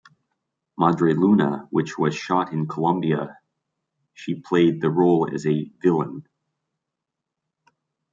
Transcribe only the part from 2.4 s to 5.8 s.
in Colombia, she played the role as a